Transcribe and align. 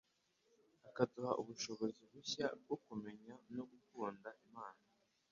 akaduha 0.87 1.31
ubushobozi 1.41 2.01
bushya 2.11 2.47
bwo 2.61 2.75
kumenya 2.85 3.33
no 3.55 3.63
gukunda 3.71 4.29
Imana 4.47 4.81